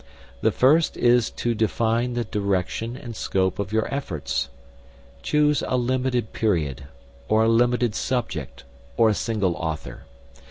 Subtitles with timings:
[0.41, 4.49] The first is to define the direction and scope of your efforts.
[5.21, 6.85] Choose a limited period,
[7.29, 8.63] or a limited subject,
[8.97, 10.05] or a single author.